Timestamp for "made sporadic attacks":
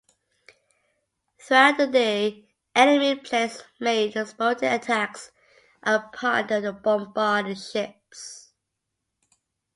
3.79-5.29